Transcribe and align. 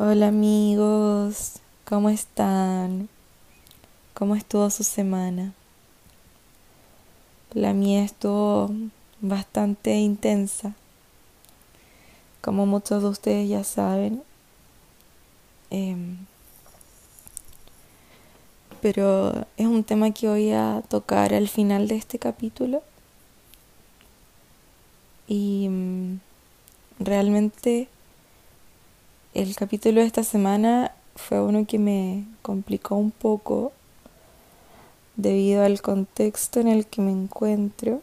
Hola 0.00 0.28
amigos, 0.28 1.54
¿cómo 1.84 2.08
están? 2.08 3.08
¿Cómo 4.14 4.36
estuvo 4.36 4.70
su 4.70 4.84
semana? 4.84 5.54
La 7.52 7.72
mía 7.72 8.04
estuvo 8.04 8.70
bastante 9.20 9.96
intensa. 9.96 10.76
Como 12.40 12.64
muchos 12.64 13.02
de 13.02 13.08
ustedes 13.08 13.48
ya 13.48 13.64
saben. 13.64 14.22
Em, 15.70 16.18
pero 18.80 19.48
es 19.56 19.66
un 19.66 19.82
tema 19.82 20.12
que 20.12 20.28
voy 20.28 20.52
a 20.52 20.80
tocar 20.88 21.34
al 21.34 21.48
final 21.48 21.88
de 21.88 21.96
este 21.96 22.20
capítulo. 22.20 22.84
Y 25.26 25.66
mm, 25.68 26.20
realmente 27.00 27.88
el 29.34 29.54
capítulo 29.56 30.00
de 30.00 30.06
esta 30.06 30.24
semana 30.24 30.92
fue 31.14 31.40
uno 31.40 31.66
que 31.66 31.78
me 31.78 32.24
complicó 32.42 32.94
un 32.94 33.10
poco 33.10 33.72
debido 35.16 35.64
al 35.64 35.82
contexto 35.82 36.60
en 36.60 36.68
el 36.68 36.86
que 36.86 37.02
me 37.02 37.10
encuentro 37.10 38.02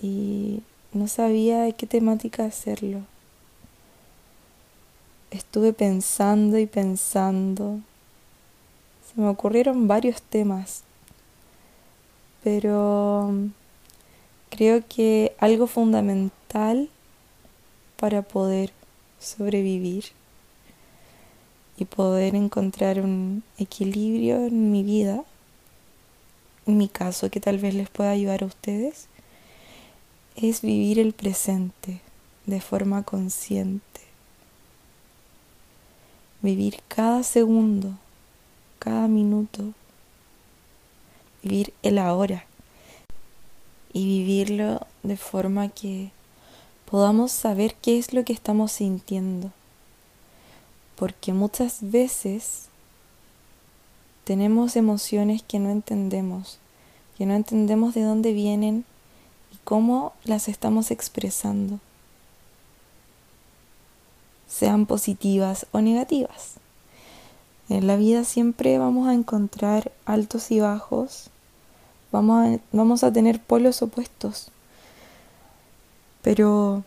y 0.00 0.62
no 0.92 1.08
sabía 1.08 1.62
de 1.62 1.74
qué 1.74 1.86
temática 1.86 2.44
hacerlo. 2.44 3.00
Estuve 5.30 5.72
pensando 5.72 6.58
y 6.58 6.66
pensando. 6.66 7.80
Se 9.06 9.20
me 9.20 9.28
ocurrieron 9.28 9.86
varios 9.86 10.22
temas, 10.22 10.82
pero 12.42 13.32
creo 14.50 14.82
que 14.88 15.36
algo 15.38 15.66
fundamental 15.66 16.88
para 17.96 18.22
poder 18.22 18.72
sobrevivir 19.18 20.04
y 21.76 21.84
poder 21.84 22.34
encontrar 22.34 23.00
un 23.00 23.42
equilibrio 23.58 24.46
en 24.46 24.70
mi 24.72 24.82
vida, 24.82 25.24
en 26.66 26.76
mi 26.78 26.88
caso 26.88 27.30
que 27.30 27.40
tal 27.40 27.58
vez 27.58 27.74
les 27.74 27.90
pueda 27.90 28.10
ayudar 28.10 28.42
a 28.42 28.46
ustedes, 28.46 29.08
es 30.36 30.62
vivir 30.62 30.98
el 30.98 31.12
presente 31.12 32.00
de 32.46 32.60
forma 32.60 33.02
consciente. 33.02 34.00
Vivir 36.42 36.80
cada 36.88 37.22
segundo, 37.22 37.94
cada 38.78 39.08
minuto. 39.08 39.72
Vivir 41.42 41.72
el 41.82 41.98
ahora. 41.98 42.44
Y 43.92 44.04
vivirlo 44.04 44.86
de 45.02 45.16
forma 45.16 45.68
que 45.70 46.10
podamos 46.90 47.32
saber 47.32 47.74
qué 47.74 47.98
es 47.98 48.12
lo 48.12 48.24
que 48.24 48.32
estamos 48.32 48.72
sintiendo. 48.72 49.50
Porque 50.96 51.32
muchas 51.32 51.78
veces 51.80 52.66
tenemos 54.24 54.76
emociones 54.76 55.42
que 55.42 55.58
no 55.58 55.70
entendemos, 55.70 56.58
que 57.18 57.26
no 57.26 57.34
entendemos 57.34 57.94
de 57.94 58.02
dónde 58.02 58.32
vienen 58.32 58.84
y 59.52 59.56
cómo 59.64 60.14
las 60.24 60.48
estamos 60.48 60.90
expresando, 60.90 61.80
sean 64.48 64.86
positivas 64.86 65.66
o 65.72 65.80
negativas. 65.80 66.54
En 67.68 67.86
la 67.86 67.96
vida 67.96 68.24
siempre 68.24 68.78
vamos 68.78 69.08
a 69.08 69.14
encontrar 69.14 69.92
altos 70.06 70.50
y 70.52 70.60
bajos, 70.60 71.30
vamos 72.12 72.46
a, 72.46 72.58
vamos 72.72 73.04
a 73.04 73.12
tener 73.12 73.40
polos 73.42 73.82
opuestos 73.82 74.50
pero 76.26 76.82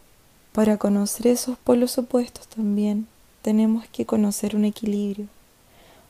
para 0.51 0.75
conocer 0.75 1.27
esos 1.27 1.57
polos 1.57 1.97
opuestos 1.97 2.45
también 2.49 3.07
tenemos 3.41 3.87
que 3.87 4.05
conocer 4.05 4.53
un 4.53 4.65
equilibrio, 4.65 5.27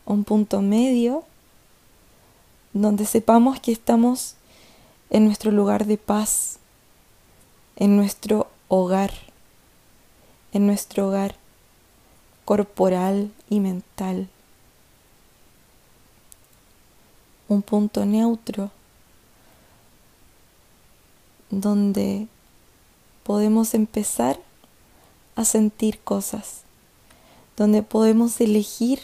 un 0.08 0.24
punto 0.24 0.64
medio 0.64 1.24
donde 2.74 3.06
sepamos 3.06 3.60
que 3.60 3.72
estamos 3.72 4.34
en 5.12 5.26
nuestro 5.26 5.52
lugar 5.52 5.86
de 5.86 6.00
paz, 6.00 6.58
en 7.76 7.98
nuestro 7.98 8.48
hogar, 8.68 9.14
en 10.52 10.66
nuestro 10.66 11.10
hogar 11.10 11.36
corporal 12.46 13.32
y 13.48 13.60
mental. 13.60 14.28
Un 17.48 17.62
punto 17.62 18.08
neutro 18.08 18.72
donde 21.52 22.28
podemos 23.30 23.76
empezar 23.76 24.40
a 25.36 25.46
sentir 25.46 26.00
cosas, 26.00 26.64
donde 27.58 27.84
podemos 27.84 28.42
elegir 28.42 29.00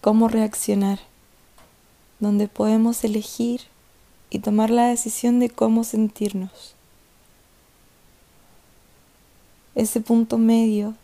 cómo 0.00 0.26
reaccionar, 0.26 0.98
donde 2.18 2.48
podemos 2.48 3.04
elegir 3.04 3.60
y 4.30 4.40
tomar 4.40 4.70
la 4.70 4.88
decisión 4.88 5.38
de 5.38 5.48
cómo 5.48 5.84
sentirnos. 5.84 6.74
Ese 9.76 10.00
punto 10.00 10.36
medio 10.36 10.96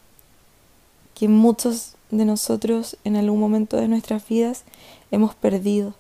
que 1.15 1.29
muchos 1.29 1.95
de 2.11 2.25
nosotros 2.25 2.97
en 3.05 3.15
algún 3.15 3.39
momento 3.39 3.77
de 3.77 3.87
nuestras 3.87 4.27
vidas 4.27 4.65
hemos 5.13 5.37
perdido 5.37 5.95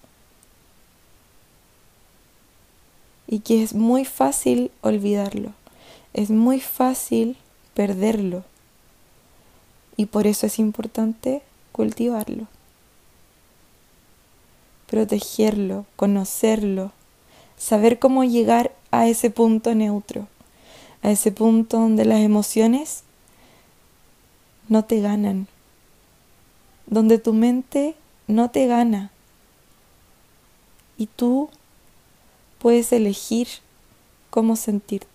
y 3.31 3.39
que 3.39 3.63
es 3.63 3.75
muy 3.75 4.05
fácil 4.05 4.73
olvidarlo, 4.83 5.53
es 6.13 6.31
muy 6.31 6.61
fácil 6.61 7.37
perderlo. 7.75 8.43
Y 9.97 10.07
por 10.07 10.27
eso 10.27 10.47
es 10.47 10.59
importante 10.59 11.41
cultivarlo, 11.71 12.49
protegerlo, 14.89 15.87
conocerlo, 15.95 16.91
saber 17.57 18.01
cómo 18.01 18.25
llegar 18.25 18.73
a 18.91 19.07
ese 19.07 19.31
punto 19.31 19.77
neutro, 19.77 20.27
a 21.03 21.13
ese 21.13 21.31
punto 21.31 21.79
donde 21.79 22.05
las 22.05 22.21
emociones 22.23 23.05
no 24.69 24.85
te 24.85 25.01
ganan, 25.01 25.47
donde 26.87 27.19
tu 27.19 27.33
mente 27.33 27.95
no 28.27 28.51
te 28.51 28.67
gana 28.67 29.13
y 30.99 31.07
tú 31.07 31.49
puedes 32.61 32.93
elegir 32.93 33.49
cómo 34.29 34.55
sentirte. 34.55 35.09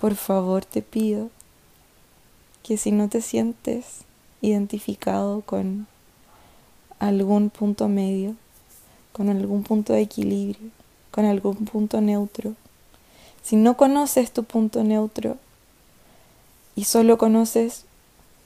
Por 0.00 0.14
favor 0.14 0.64
te 0.64 0.80
pido 0.80 1.28
que 2.62 2.78
si 2.78 2.90
no 2.90 3.08
te 3.10 3.20
sientes 3.20 4.04
identificado 4.40 5.42
con 5.42 5.86
algún 6.98 7.50
punto 7.50 7.86
medio, 7.88 8.34
con 9.12 9.28
algún 9.28 9.62
punto 9.62 9.92
de 9.92 10.00
equilibrio, 10.00 10.70
con 11.10 11.26
algún 11.26 11.66
punto 11.66 12.00
neutro, 12.00 12.54
si 13.42 13.56
no 13.56 13.76
conoces 13.76 14.32
tu 14.32 14.44
punto 14.44 14.84
neutro 14.84 15.36
y 16.76 16.84
solo 16.84 17.18
conoces 17.18 17.84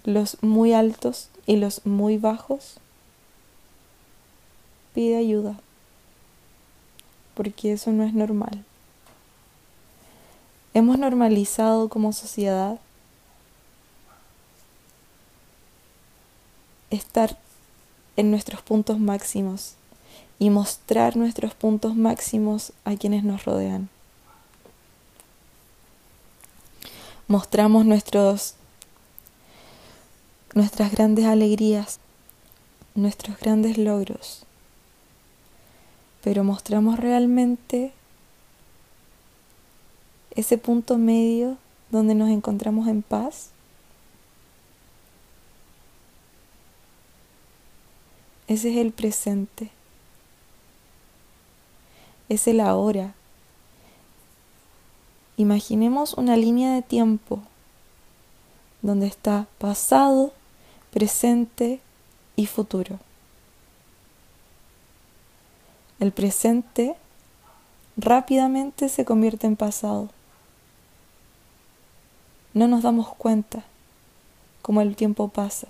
los 0.04 0.42
muy 0.42 0.72
altos 0.72 1.28
y 1.46 1.56
los 1.56 1.86
muy 1.86 2.18
bajos, 2.18 2.80
pide 4.94 5.16
ayuda, 5.16 5.58
porque 7.34 7.72
eso 7.72 7.90
no 7.90 8.04
es 8.04 8.14
normal. 8.14 8.64
Hemos 10.72 10.98
normalizado 10.98 11.88
como 11.88 12.12
sociedad 12.12 12.78
estar 16.90 17.36
en 18.16 18.30
nuestros 18.30 18.62
puntos 18.62 18.98
máximos 18.98 19.74
y 20.38 20.50
mostrar 20.50 21.16
nuestros 21.16 21.54
puntos 21.54 21.94
máximos 21.96 22.72
a 22.84 22.96
quienes 22.96 23.24
nos 23.24 23.44
rodean. 23.44 23.88
Mostramos 27.26 27.84
nuestros 27.86 28.54
nuestras 30.54 30.92
grandes 30.92 31.24
alegrías, 31.24 31.98
nuestros 32.94 33.38
grandes 33.40 33.76
logros, 33.76 34.44
pero 36.24 36.42
mostramos 36.42 36.98
realmente 36.98 37.92
ese 40.30 40.56
punto 40.56 40.96
medio 40.96 41.58
donde 41.90 42.14
nos 42.14 42.30
encontramos 42.30 42.88
en 42.88 43.02
paz. 43.02 43.50
Ese 48.48 48.70
es 48.70 48.78
el 48.78 48.92
presente. 48.92 49.70
Es 52.30 52.48
el 52.48 52.60
ahora. 52.60 53.12
Imaginemos 55.36 56.14
una 56.14 56.38
línea 56.38 56.72
de 56.72 56.80
tiempo 56.80 57.42
donde 58.80 59.08
está 59.08 59.46
pasado, 59.58 60.32
presente 60.90 61.80
y 62.34 62.46
futuro. 62.46 62.98
El 66.00 66.12
presente 66.12 66.96
rápidamente 67.96 68.88
se 68.88 69.04
convierte 69.04 69.46
en 69.46 69.56
pasado 69.56 70.10
no 72.54 72.68
nos 72.68 72.84
damos 72.84 73.12
cuenta 73.14 73.64
cómo 74.62 74.80
el 74.80 74.94
tiempo 74.94 75.28
pasa. 75.28 75.66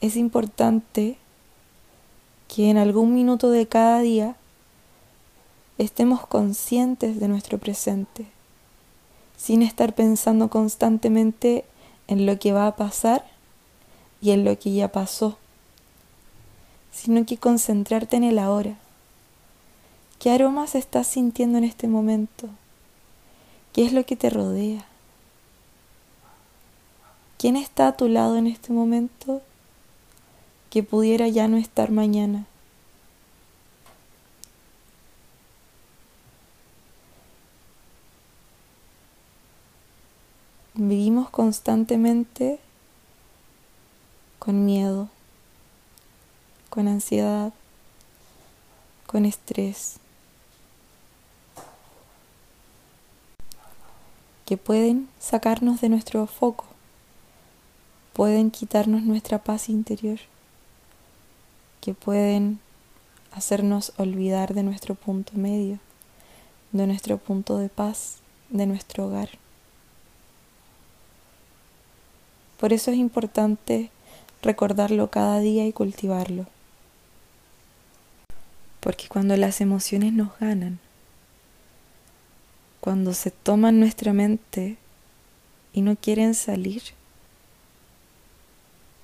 Es 0.00 0.16
importante 0.16 1.16
que 2.48 2.68
en 2.68 2.76
algún 2.76 3.14
minuto 3.14 3.50
de 3.50 3.66
cada 3.68 4.00
día 4.00 4.34
estemos 5.78 6.26
conscientes 6.26 7.20
de 7.20 7.28
nuestro 7.28 7.58
presente, 7.58 8.26
sin 9.36 9.62
estar 9.62 9.94
pensando 9.94 10.50
constantemente 10.50 11.64
en 12.08 12.26
lo 12.26 12.38
que 12.38 12.52
va 12.52 12.66
a 12.66 12.76
pasar 12.76 13.24
y 14.20 14.32
en 14.32 14.44
lo 14.44 14.58
que 14.58 14.72
ya 14.72 14.90
pasó, 14.90 15.38
sino 16.96 17.26
que 17.26 17.36
concentrarte 17.36 18.16
en 18.16 18.24
el 18.24 18.38
ahora. 18.38 18.76
¿Qué 20.18 20.30
aromas 20.30 20.74
estás 20.74 21.06
sintiendo 21.06 21.58
en 21.58 21.64
este 21.64 21.88
momento? 21.88 22.48
¿Qué 23.74 23.84
es 23.84 23.92
lo 23.92 24.06
que 24.06 24.16
te 24.16 24.30
rodea? 24.30 24.86
¿Quién 27.38 27.56
está 27.56 27.88
a 27.88 27.96
tu 27.98 28.08
lado 28.08 28.38
en 28.38 28.46
este 28.46 28.72
momento 28.72 29.42
que 30.70 30.82
pudiera 30.82 31.28
ya 31.28 31.48
no 31.48 31.58
estar 31.58 31.90
mañana? 31.90 32.46
Vivimos 40.72 41.28
constantemente 41.28 42.58
con 44.38 44.64
miedo, 44.64 45.10
con 46.76 46.88
ansiedad, 46.88 47.54
con 49.06 49.24
estrés. 49.24 49.96
que 54.44 54.58
pueden 54.58 55.08
sacarnos 55.18 55.80
de 55.80 55.88
nuestro 55.88 56.26
foco, 56.26 56.66
pueden 58.12 58.50
quitarnos 58.50 59.02
nuestra 59.02 59.38
paz 59.42 59.70
interior, 59.70 60.18
que 61.80 61.94
pueden 61.94 62.60
hacernos 63.32 63.94
olvidar 63.96 64.52
de 64.52 64.62
nuestro 64.62 64.94
punto 64.94 65.32
medio, 65.34 65.78
de 66.72 66.86
nuestro 66.86 67.16
punto 67.16 67.56
de 67.56 67.70
paz, 67.70 68.18
de 68.50 68.66
nuestro 68.66 69.06
hogar. 69.06 69.30
Por 72.60 72.74
eso 72.74 72.90
es 72.90 72.98
importante 72.98 73.90
recordarlo 74.42 75.10
cada 75.10 75.40
día 75.40 75.66
y 75.66 75.72
cultivarlo. 75.72 76.46
Porque 78.86 79.08
cuando 79.08 79.36
las 79.36 79.60
emociones 79.60 80.12
nos 80.12 80.38
ganan, 80.38 80.78
cuando 82.78 83.14
se 83.14 83.32
toman 83.32 83.80
nuestra 83.80 84.12
mente 84.12 84.76
y 85.72 85.80
no 85.80 85.96
quieren 85.96 86.36
salir, 86.36 86.82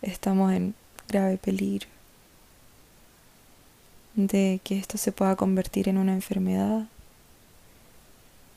estamos 0.01 0.53
en 0.53 0.77
grave 1.09 1.37
peligro 1.37 1.89
de 4.15 4.61
que 4.63 4.79
esto 4.79 4.99
se 4.99 5.11
pueda 5.11 5.35
convertir 5.35 5.89
en 5.89 5.99
una 5.99 6.13
enfermedad, 6.13 6.87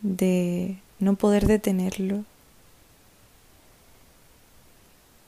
de 0.04 0.78
no 1.00 1.16
poder 1.16 1.48
detenerlo 1.48 2.24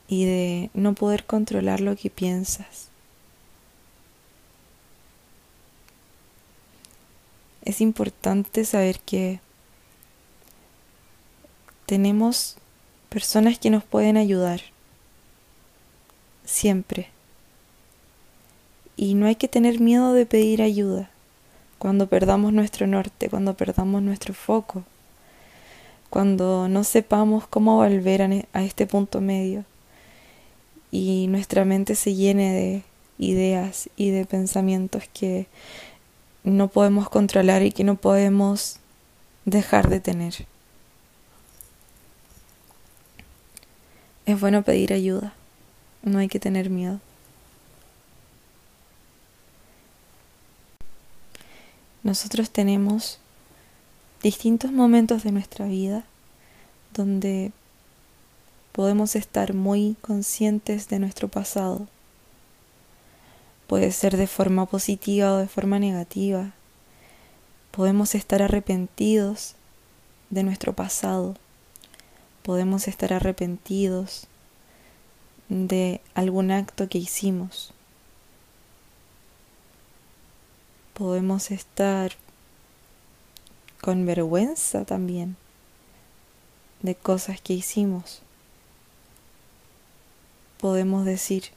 y 0.06 0.26
de 0.26 0.70
no 0.74 0.94
poder 0.94 1.24
controlar 1.24 1.80
lo 1.80 1.96
que 1.96 2.08
piensas. 2.08 2.87
Es 7.68 7.82
importante 7.82 8.64
saber 8.64 8.98
que 8.98 9.40
tenemos 11.84 12.56
personas 13.10 13.58
que 13.58 13.68
nos 13.68 13.84
pueden 13.84 14.16
ayudar. 14.16 14.62
Siempre. 16.46 17.10
Y 18.96 19.12
no 19.12 19.26
hay 19.26 19.34
que 19.34 19.48
tener 19.48 19.80
miedo 19.80 20.14
de 20.14 20.24
pedir 20.24 20.62
ayuda 20.62 21.10
cuando 21.78 22.06
perdamos 22.06 22.54
nuestro 22.54 22.86
norte, 22.86 23.28
cuando 23.28 23.52
perdamos 23.52 24.00
nuestro 24.00 24.32
foco, 24.32 24.84
cuando 26.08 26.70
no 26.70 26.84
sepamos 26.84 27.46
cómo 27.48 27.76
volver 27.76 28.22
a, 28.54 28.64
este 28.64 28.86
punto 28.86 29.20
medio 29.20 29.66
y 30.90 31.26
nuestra 31.28 31.66
mente 31.66 31.96
se 31.96 32.14
llene 32.14 32.50
de 32.54 32.82
ideas 33.18 33.90
y 33.94 34.08
de 34.08 34.24
pensamientos 34.24 35.04
que 35.12 35.48
no 36.44 36.68
podemos 36.68 37.08
controlar 37.08 37.62
y 37.62 37.72
que 37.72 37.84
no 37.84 37.96
podemos 37.96 38.76
dejar 39.44 39.88
de 39.88 40.00
tener. 40.00 40.46
Es 44.26 44.38
bueno 44.40 44.62
pedir 44.62 44.92
ayuda, 44.92 45.32
no 46.02 46.18
hay 46.18 46.28
que 46.28 46.40
tener 46.40 46.70
miedo. 46.70 47.00
Nosotros 52.02 52.50
tenemos 52.50 53.18
distintos 54.22 54.72
momentos 54.72 55.24
de 55.24 55.32
nuestra 55.32 55.66
vida 55.66 56.04
donde 56.94 57.52
podemos 58.72 59.16
estar 59.16 59.54
muy 59.54 59.96
conscientes 60.00 60.88
de 60.88 60.98
nuestro 60.98 61.28
pasado. 61.28 61.86
Puede 63.68 63.92
ser 63.92 64.16
de 64.16 64.26
forma 64.26 64.66
positiva 64.66 65.34
o 65.34 65.36
de 65.36 65.46
forma 65.46 65.78
negativa. 65.78 66.50
Podemos 67.70 68.16
estar 68.16 68.42
arrepentidos 68.42 69.54
de 70.30 70.42
nuestro 70.42 70.72
pasado 70.72 71.36
podemos 72.48 72.88
estar 72.88 73.12
arrepentidos 73.12 74.26
de 75.50 76.00
algún 76.14 76.50
acto 76.50 76.88
que 76.88 76.96
hicimos. 76.96 77.74
Podemos 80.94 81.50
estar 81.50 82.12
con 83.82 84.06
vergüenza 84.06 84.86
también 84.86 85.36
de 86.80 86.94
cosas 86.94 87.38
que 87.38 87.52
hicimos. 87.52 88.22
Podemos 90.56 91.04
decir, 91.04 91.50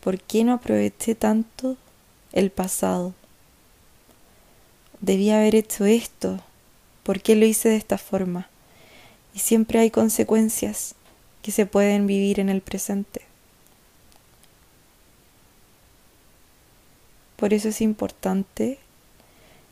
¿por 0.00 0.20
qué 0.20 0.44
no 0.44 0.54
aproveché 0.54 1.14
tanto 1.14 1.76
el 2.32 2.50
pasado? 2.50 3.14
Debía 5.00 5.38
haber 5.38 5.54
hecho 5.54 5.84
esto. 5.84 6.40
¿Por 7.02 7.20
qué 7.20 7.36
lo 7.36 7.46
hice 7.46 7.68
de 7.70 7.76
esta 7.76 7.98
forma? 7.98 8.50
y 9.34 9.38
siempre 9.38 9.78
hay 9.78 9.90
consecuencias 9.90 10.94
que 11.42 11.52
se 11.52 11.66
pueden 11.66 12.06
vivir 12.06 12.40
en 12.40 12.48
el 12.48 12.60
presente. 12.60 13.22
Por 17.36 17.54
eso 17.54 17.68
es 17.68 17.80
importante 17.80 18.78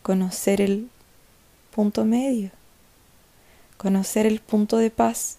conocer 0.03 0.61
el 0.61 0.89
punto 1.71 2.05
medio, 2.05 2.51
conocer 3.77 4.25
el 4.25 4.41
punto 4.41 4.79
de 4.79 4.91
paz, 4.91 5.37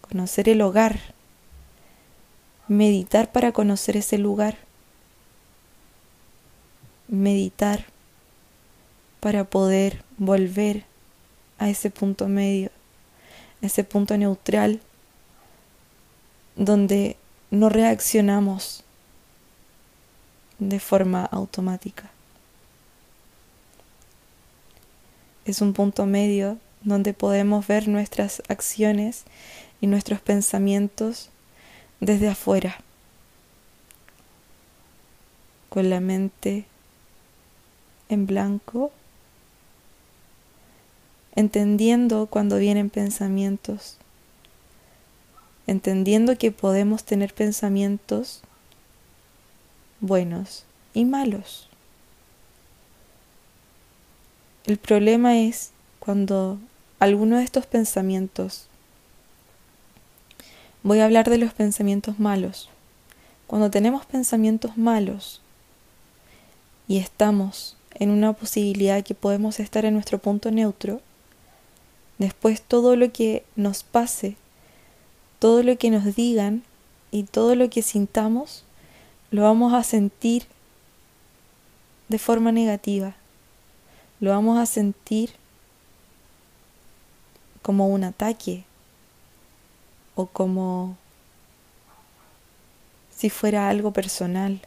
conocer 0.00 0.48
el 0.48 0.62
hogar, 0.62 1.00
meditar 2.68 3.32
para 3.32 3.52
conocer 3.52 3.96
ese 3.96 4.18
lugar, 4.18 4.56
meditar 7.08 7.86
para 9.20 9.44
poder 9.44 10.02
volver 10.18 10.84
a 11.58 11.68
ese 11.68 11.90
punto 11.90 12.28
medio 12.28 12.70
ese 13.62 13.84
punto 13.84 14.16
neutral 14.16 14.80
donde 16.56 17.16
no 17.50 17.68
reaccionamos 17.68 18.84
de 20.58 20.80
forma 20.80 21.24
automática. 21.24 22.10
Es 25.44 25.60
un 25.60 25.74
punto 25.74 26.06
medio 26.06 26.58
donde 26.82 27.12
podemos 27.12 27.66
ver 27.66 27.88
nuestras 27.88 28.42
acciones 28.48 29.24
y 29.80 29.86
nuestros 29.86 30.20
pensamientos 30.20 31.30
desde 32.00 32.28
afuera, 32.28 32.76
con 35.68 35.90
la 35.90 36.00
mente 36.00 36.64
en 38.08 38.26
blanco 38.26 38.92
entendiendo 41.36 42.26
cuando 42.26 42.56
vienen 42.56 42.90
pensamientos, 42.90 43.98
entendiendo 45.66 46.36
que 46.36 46.50
podemos 46.50 47.04
tener 47.04 47.34
pensamientos 47.34 48.40
buenos 50.00 50.64
y 50.94 51.04
malos. 51.04 51.68
El 54.64 54.78
problema 54.78 55.38
es 55.38 55.72
cuando 56.00 56.58
alguno 56.98 57.36
de 57.36 57.44
estos 57.44 57.66
pensamientos, 57.66 58.68
voy 60.86 61.00
a 61.00 61.04
hablar 61.04 61.28
de 61.28 61.38
los 61.38 61.52
pensamientos 61.52 62.18
malos, 62.18 62.70
cuando 63.46 63.70
tenemos 63.70 64.06
pensamientos 64.06 64.76
malos 64.76 65.40
y 66.86 66.98
estamos 66.98 67.76
en 67.94 68.10
una 68.10 68.32
posibilidad 68.32 69.02
que 69.02 69.14
podemos 69.14 69.58
estar 69.58 69.84
en 69.84 69.94
nuestro 69.94 70.18
punto 70.18 70.50
neutro, 70.50 71.00
Después 72.18 72.62
todo 72.62 72.96
lo 72.96 73.12
que 73.12 73.44
nos 73.56 73.82
pase, 73.82 74.36
todo 75.38 75.62
lo 75.62 75.76
que 75.76 75.90
nos 75.90 76.16
digan 76.16 76.62
y 77.10 77.24
todo 77.24 77.54
lo 77.54 77.68
que 77.68 77.82
sintamos, 77.82 78.64
lo 79.30 79.42
vamos 79.42 79.74
a 79.74 79.82
sentir 79.82 80.46
de 82.08 82.18
forma 82.18 82.52
negativa. 82.52 83.16
Lo 84.18 84.30
vamos 84.30 84.58
a 84.58 84.64
sentir 84.64 85.32
como 87.60 87.88
un 87.88 88.04
ataque 88.04 88.64
o 90.16 90.26
como 90.26 90.96
si 93.14 93.30
fuera 93.30 93.68
algo 93.68 93.92
personal. 93.92 94.60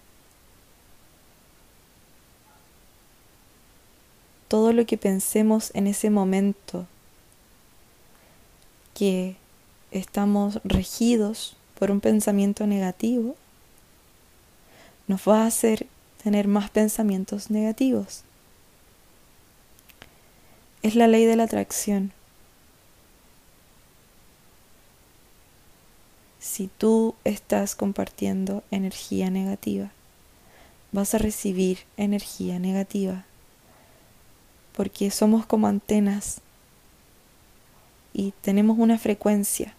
Todo 4.47 4.71
lo 4.71 4.85
que 4.85 4.97
pensemos 4.97 5.71
en 5.75 5.85
ese 5.87 6.09
momento 6.09 6.87
que 8.95 9.35
estamos 9.91 10.59
regidos 10.63 11.55
por 11.77 11.91
un 11.91 12.01
pensamiento 12.01 12.67
negativo, 12.67 13.35
nos 15.07 15.21
va 15.27 15.43
a 15.43 15.47
hacer 15.47 15.87
tener 16.23 16.47
más 16.47 16.69
pensamientos 16.69 17.49
negativos. 17.49 18.23
Es 20.83 20.95
la 20.95 21.07
ley 21.07 21.25
de 21.25 21.35
la 21.35 21.43
atracción. 21.43 22.11
Si 26.59 26.69
tú 26.77 27.15
estás 27.23 27.73
compartiendo 27.73 28.63
energía 28.69 29.29
negativa, 29.29 29.91
vas 30.91 31.15
a 31.15 31.17
recibir 31.17 31.77
energía 31.95 32.59
negativa, 32.59 33.23
porque 34.75 35.09
somos 35.09 35.45
como 35.45 35.67
antenas 35.67 36.41
y 38.11 38.33
tenemos 38.41 38.77
una 38.77 38.97
frecuencia. 38.97 39.73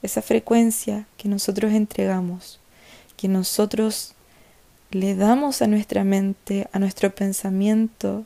Esa 0.00 0.22
frecuencia 0.22 1.06
que 1.18 1.28
nosotros 1.28 1.74
entregamos, 1.74 2.58
que 3.18 3.28
nosotros 3.28 4.14
le 4.92 5.14
damos 5.14 5.60
a 5.60 5.66
nuestra 5.66 6.04
mente, 6.04 6.70
a 6.72 6.78
nuestro 6.78 7.14
pensamiento, 7.14 8.24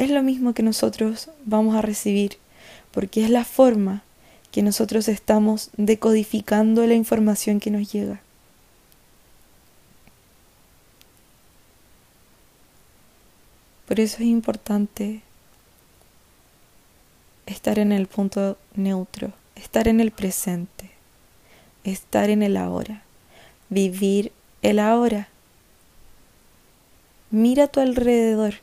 es 0.00 0.10
lo 0.10 0.24
mismo 0.24 0.52
que 0.52 0.64
nosotros 0.64 1.30
vamos 1.44 1.76
a 1.76 1.80
recibir, 1.80 2.38
porque 2.90 3.22
es 3.22 3.30
la 3.30 3.44
forma 3.44 4.02
que 4.54 4.62
nosotros 4.62 5.08
estamos 5.08 5.70
decodificando 5.76 6.86
la 6.86 6.94
información 6.94 7.58
que 7.58 7.72
nos 7.72 7.92
llega. 7.92 8.20
Por 13.88 13.98
eso 13.98 14.18
es 14.18 14.26
importante 14.28 15.22
estar 17.46 17.80
en 17.80 17.90
el 17.90 18.06
punto 18.06 18.56
neutro, 18.76 19.32
estar 19.56 19.88
en 19.88 19.98
el 19.98 20.12
presente, 20.12 20.92
estar 21.82 22.30
en 22.30 22.44
el 22.44 22.56
ahora, 22.56 23.02
vivir 23.70 24.30
el 24.62 24.78
ahora. 24.78 25.26
Mira 27.32 27.64
a 27.64 27.66
tu 27.66 27.80
alrededor, 27.80 28.54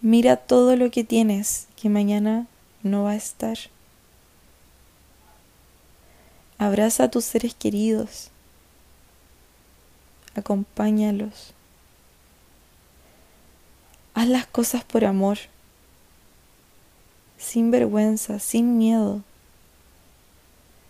mira 0.00 0.36
todo 0.36 0.74
lo 0.74 0.90
que 0.90 1.04
tienes 1.04 1.68
que 1.80 1.90
mañana 1.90 2.48
no 2.82 3.04
va 3.04 3.12
a 3.12 3.16
estar. 3.16 3.56
Abraza 6.58 7.04
a 7.04 7.10
tus 7.10 7.24
seres 7.24 7.54
queridos, 7.54 8.30
acompáñalos. 10.34 11.52
Haz 14.14 14.28
las 14.28 14.46
cosas 14.46 14.82
por 14.84 15.04
amor 15.04 15.38
sin 17.38 17.70
vergüenza, 17.70 18.38
sin 18.38 18.78
miedo. 18.78 19.22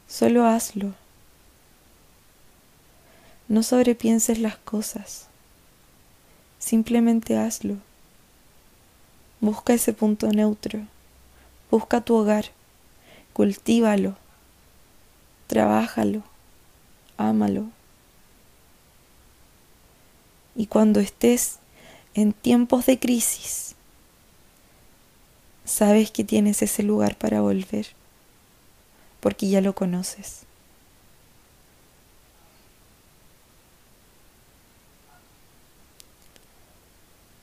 Solo 0.09 0.47
hazlo. 0.47 0.95
No 3.49 3.63
sobrepienses 3.63 4.39
las 4.39 4.57
cosas. 4.57 5.27
Simplemente 6.59 7.37
hazlo. 7.37 7.77
Busca 9.41 9.75
ese 9.75 9.93
punto 9.93 10.29
neutro. 10.29 10.81
Busca 11.71 12.01
tu 12.01 12.15
hogar. 12.15 12.47
Cultívalo. 13.33 14.17
Trabájalo. 15.47 16.23
Ámalo. 17.17 17.67
Y 20.55 20.67
cuando 20.67 21.01
estés 21.01 21.59
en 22.15 22.33
tiempos 22.33 22.87
de 22.87 22.99
crisis, 22.99 23.75
sabes 25.67 26.11
que 26.11 26.25
tienes 26.25 26.63
ese 26.63 26.83
lugar 26.83 27.17
para 27.17 27.41
volver, 27.43 27.89
porque 29.21 29.49
ya 29.49 29.61
lo 29.61 29.75
conoces. 29.75 30.43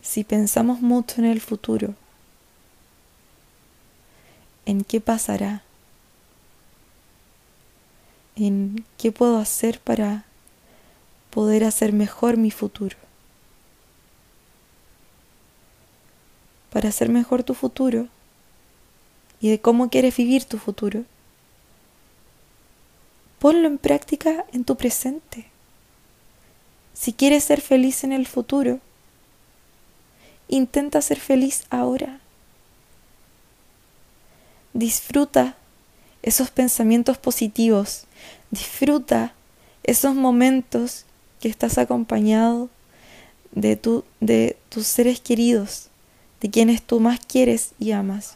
Si 0.01 0.23
pensamos 0.23 0.81
mucho 0.81 1.21
en 1.21 1.25
el 1.25 1.41
futuro, 1.41 1.93
en 4.65 4.83
qué 4.83 5.01
pasará, 5.01 5.63
en 8.35 8.85
qué 8.97 9.11
puedo 9.11 9.37
hacer 9.37 9.79
para 9.79 10.25
poder 11.29 11.63
hacer 11.63 11.93
mejor 11.93 12.37
mi 12.37 12.51
futuro. 12.51 12.97
para 16.73 16.89
hacer 16.89 17.07
mejor 17.07 17.43
tu 17.43 17.53
futuro 17.53 18.07
y 19.39 19.51
de 19.51 19.61
cómo 19.61 19.91
quieres 19.91 20.17
vivir 20.17 20.43
tu 20.45 20.57
futuro. 20.57 21.05
Ponlo 23.37 23.67
en 23.67 23.77
práctica 23.77 24.45
en 24.53 24.63
tu 24.63 24.75
presente. 24.75 25.45
Si 26.95 27.13
quieres 27.13 27.43
ser 27.43 27.61
feliz 27.61 28.03
en 28.03 28.11
el 28.11 28.25
futuro, 28.25 28.79
intenta 30.47 30.99
ser 31.03 31.19
feliz 31.19 31.65
ahora. 31.69 32.19
Disfruta 34.73 35.55
esos 36.23 36.49
pensamientos 36.49 37.19
positivos. 37.19 38.07
Disfruta 38.51 39.33
esos 39.83 40.15
momentos 40.15 41.05
que 41.39 41.49
estás 41.49 41.77
acompañado 41.77 42.69
de, 43.51 43.75
tu, 43.75 44.03
de 44.19 44.57
tus 44.69 44.87
seres 44.87 45.19
queridos 45.19 45.89
de 46.43 46.49
quienes 46.49 46.81
tú 46.81 46.99
más 46.99 47.21
quieres 47.25 47.71
y 47.79 47.93
amas. 47.93 48.35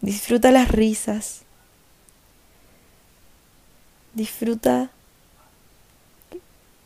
Disfruta 0.00 0.50
las 0.50 0.70
risas. 0.70 1.42
Disfruta 4.14 4.90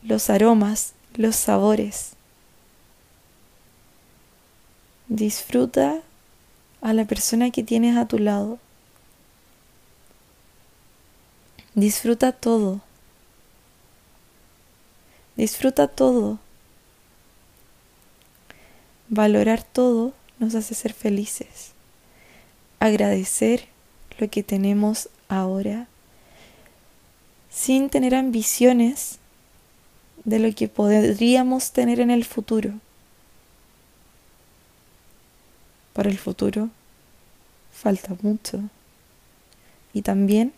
los 0.02 0.28
aromas, 0.28 0.94
los 1.14 1.36
sabores. 1.36 2.14
Disfruta 5.06 6.00
a 6.80 6.92
la 6.92 7.04
persona 7.04 7.52
que 7.52 7.62
tienes 7.62 7.96
a 7.96 8.08
tu 8.08 8.18
lado. 8.18 8.58
Disfruta 11.78 12.32
todo. 12.32 12.80
Disfruta 15.36 15.86
todo. 15.86 16.40
Valorar 19.08 19.62
todo 19.62 20.12
nos 20.40 20.56
hace 20.56 20.74
ser 20.74 20.92
felices. 20.92 21.70
Agradecer 22.80 23.68
lo 24.18 24.28
que 24.28 24.42
tenemos 24.42 25.08
ahora 25.28 25.86
sin 27.48 27.90
tener 27.90 28.16
ambiciones 28.16 29.20
de 30.24 30.40
lo 30.40 30.52
que 30.52 30.66
podríamos 30.66 31.70
tener 31.70 32.00
en 32.00 32.10
el 32.10 32.24
futuro. 32.24 32.72
Para 35.92 36.10
el 36.10 36.18
futuro 36.18 36.70
falta 37.72 38.16
mucho 38.20 38.62
y 39.92 40.02
también 40.02 40.57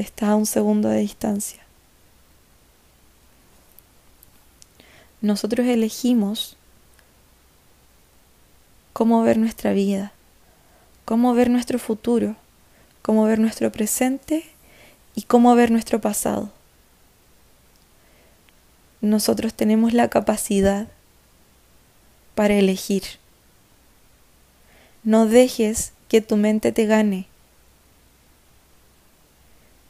está 0.00 0.30
a 0.30 0.36
un 0.36 0.46
segundo 0.46 0.88
de 0.88 1.00
distancia. 1.00 1.60
Nosotros 5.20 5.66
elegimos 5.66 6.56
cómo 8.92 9.22
ver 9.22 9.36
nuestra 9.36 9.72
vida, 9.72 10.12
cómo 11.04 11.34
ver 11.34 11.50
nuestro 11.50 11.78
futuro, 11.78 12.36
cómo 13.02 13.24
ver 13.24 13.38
nuestro 13.38 13.70
presente 13.70 14.44
y 15.14 15.22
cómo 15.22 15.54
ver 15.54 15.70
nuestro 15.70 16.00
pasado. 16.00 16.50
Nosotros 19.02 19.54
tenemos 19.54 19.92
la 19.92 20.08
capacidad 20.08 20.88
para 22.34 22.54
elegir. 22.54 23.02
No 25.02 25.26
dejes 25.26 25.92
que 26.08 26.20
tu 26.20 26.36
mente 26.36 26.72
te 26.72 26.86
gane, 26.86 27.26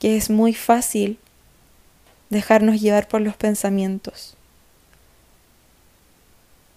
que 0.00 0.16
es 0.16 0.30
muy 0.30 0.54
fácil 0.54 1.18
dejarnos 2.30 2.80
llevar 2.80 3.06
por 3.06 3.20
los 3.20 3.36
pensamientos. 3.36 4.34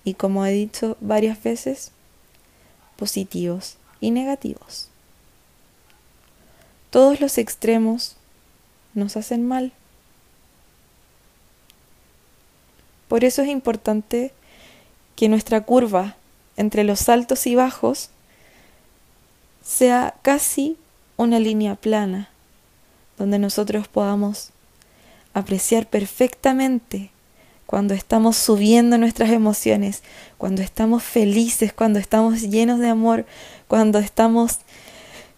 Y 0.03 0.13
como 0.13 0.45
he 0.45 0.51
dicho 0.51 0.97
varias 0.99 1.41
veces, 1.41 1.91
positivos 2.97 3.77
y 4.01 4.11
negativos. 4.11 4.89
Todos 6.89 7.21
los 7.21 7.37
extremos 7.37 8.17
nos 8.93 9.17
hacen 9.17 9.47
mal. 9.47 9.71
Por 13.07 13.23
eso 13.23 13.41
es 13.41 13.47
importante 13.47 14.33
que 15.15 15.29
nuestra 15.29 15.61
curva 15.61 16.17
entre 16.57 16.83
los 16.83 17.07
altos 17.09 17.47
y 17.47 17.55
bajos 17.55 18.09
sea 19.63 20.15
casi 20.21 20.77
una 21.15 21.39
línea 21.39 21.75
plana, 21.75 22.29
donde 23.17 23.39
nosotros 23.39 23.87
podamos 23.87 24.49
apreciar 25.33 25.87
perfectamente 25.87 27.11
cuando 27.65 27.93
estamos 27.93 28.37
subiendo 28.37 28.97
nuestras 28.97 29.31
emociones, 29.31 30.03
cuando 30.37 30.61
estamos 30.61 31.03
felices, 31.03 31.73
cuando 31.73 31.99
estamos 31.99 32.41
llenos 32.41 32.79
de 32.79 32.89
amor, 32.89 33.25
cuando 33.67 33.99
estamos 33.99 34.59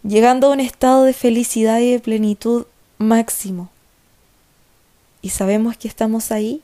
llegando 0.04 0.48
a 0.48 0.52
un 0.52 0.60
estado 0.60 1.04
de 1.04 1.14
felicidad 1.14 1.80
y 1.80 1.92
de 1.92 2.00
plenitud 2.00 2.66
máximo. 2.98 3.70
Y 5.22 5.30
sabemos 5.30 5.78
que 5.78 5.88
estamos 5.88 6.32
ahí 6.32 6.62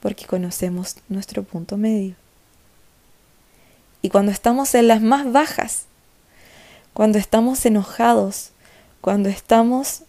porque 0.00 0.26
conocemos 0.26 0.96
nuestro 1.08 1.42
punto 1.42 1.76
medio. 1.76 2.14
Y 4.00 4.10
cuando 4.10 4.32
estamos 4.32 4.74
en 4.74 4.88
las 4.88 5.02
más 5.02 5.30
bajas, 5.30 5.84
cuando 6.94 7.18
estamos 7.18 7.64
enojados, 7.66 8.52
cuando 9.00 9.28
estamos 9.28 10.02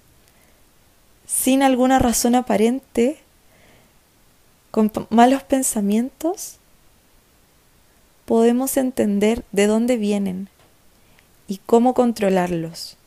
sin 1.28 1.62
alguna 1.62 2.00
razón 2.00 2.36
aparente, 2.36 3.20
con 4.72 4.92
malos 5.10 5.44
pensamientos, 5.44 6.58
podemos 8.26 8.78
entender 8.78 9.44
de 9.52 9.68
dónde 9.68 9.98
vienen 9.98 10.50
y 11.48 11.58
cómo 11.66 11.94
controlarlos. 11.94 12.98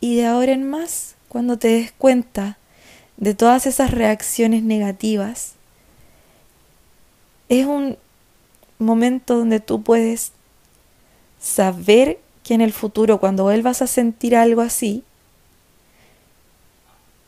Y 0.00 0.16
de 0.16 0.26
ahora 0.26 0.52
en 0.52 0.68
más, 0.68 1.14
cuando 1.28 1.58
te 1.58 1.68
des 1.68 1.92
cuenta 1.92 2.58
de 3.16 3.34
todas 3.34 3.66
esas 3.66 3.90
reacciones 3.90 4.62
negativas, 4.62 5.52
es 7.48 7.66
un 7.66 7.98
momento 8.78 9.36
donde 9.36 9.60
tú 9.60 9.82
puedes 9.82 10.32
saber 11.40 12.18
que 12.50 12.54
en 12.54 12.62
el 12.62 12.72
futuro, 12.72 13.20
cuando 13.20 13.44
vuelvas 13.44 13.80
a 13.80 13.86
sentir 13.86 14.34
algo 14.34 14.60
así, 14.60 15.04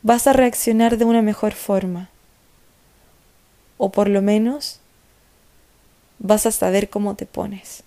vas 0.02 0.26
a 0.26 0.32
reaccionar 0.32 0.96
de 0.98 1.04
una 1.04 1.22
mejor 1.22 1.52
forma. 1.52 2.10
O 3.78 3.92
por 3.92 4.08
lo 4.08 4.20
menos 4.20 4.80
vas 6.18 6.44
a 6.46 6.50
saber 6.50 6.90
cómo 6.90 7.14
te 7.14 7.24
pones. 7.24 7.84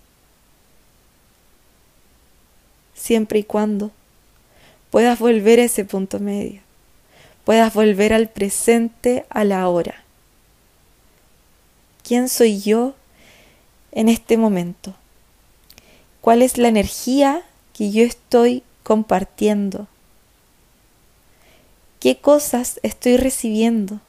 Siempre 2.94 3.40
y 3.40 3.44
cuando 3.44 3.90
puedas 4.88 5.18
volver 5.18 5.60
a 5.60 5.64
ese 5.64 5.84
punto 5.84 6.18
medio, 6.20 6.62
puedas 7.44 7.74
volver 7.74 8.14
al 8.14 8.30
presente, 8.30 9.26
a 9.28 9.44
la 9.44 9.68
hora. 9.68 10.04
¿Quién 12.02 12.30
soy 12.30 12.62
yo 12.62 12.94
en 13.92 14.08
este 14.08 14.38
momento? 14.38 14.94
¿Cuál 16.26 16.42
es 16.42 16.58
la 16.58 16.66
energía 16.66 17.44
que 17.72 17.92
yo 17.92 18.02
estoy 18.02 18.64
compartiendo? 18.82 19.86
¿Qué 22.00 22.18
cosas 22.18 22.80
estoy 22.82 23.16
recibiendo? 23.16 24.00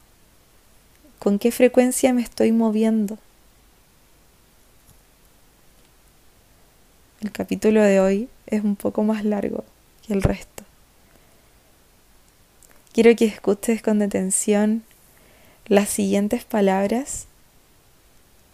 ¿Con 1.20 1.38
qué 1.38 1.52
frecuencia 1.52 2.12
me 2.12 2.22
estoy 2.22 2.50
moviendo? 2.50 3.18
El 7.20 7.30
capítulo 7.30 7.82
de 7.82 8.00
hoy 8.00 8.28
es 8.48 8.64
un 8.64 8.74
poco 8.74 9.04
más 9.04 9.24
largo 9.24 9.62
que 10.04 10.12
el 10.12 10.22
resto. 10.22 10.64
Quiero 12.92 13.14
que 13.14 13.26
escuches 13.26 13.80
con 13.80 14.00
detención 14.00 14.82
las 15.66 15.88
siguientes 15.88 16.44
palabras 16.44 17.26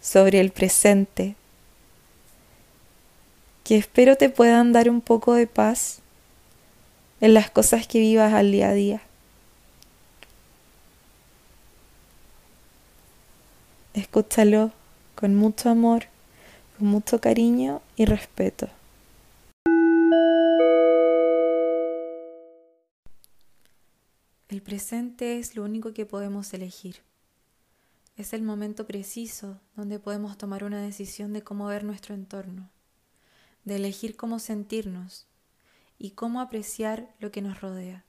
sobre 0.03 0.39
el 0.39 0.51
presente, 0.51 1.35
que 3.65 3.75
espero 3.77 4.15
te 4.15 4.29
puedan 4.29 4.73
dar 4.73 4.91
un 4.91 5.01
poco 5.01 5.33
de 5.33 5.47
paz 5.47 5.99
en 7.19 7.33
las 7.33 7.49
cosas 7.49 7.87
que 7.87 7.99
vivas 7.99 8.31
al 8.31 8.51
día 8.51 8.69
a 8.69 8.73
día. 8.73 9.01
Escúchalo 13.95 14.71
con 15.15 15.35
mucho 15.35 15.71
amor, 15.71 16.03
con 16.77 16.87
mucho 16.87 17.19
cariño 17.19 17.81
y 17.95 18.05
respeto. 18.05 18.69
El 24.47 24.61
presente 24.61 25.39
es 25.39 25.55
lo 25.55 25.63
único 25.63 25.91
que 25.91 26.05
podemos 26.05 26.53
elegir. 26.53 26.97
Es 28.15 28.33
el 28.33 28.43
momento 28.43 28.85
preciso 28.85 29.59
donde 29.75 29.97
podemos 29.97 30.37
tomar 30.37 30.63
una 30.63 30.83
decisión 30.83 31.33
de 31.33 31.41
cómo 31.41 31.65
ver 31.65 31.83
nuestro 31.83 32.13
entorno, 32.13 32.69
de 33.65 33.75
elegir 33.75 34.15
cómo 34.15 34.39
sentirnos 34.39 35.27
y 35.97 36.11
cómo 36.11 36.39
apreciar 36.39 37.13
lo 37.19 37.31
que 37.31 37.41
nos 37.41 37.59
rodea. 37.61 38.05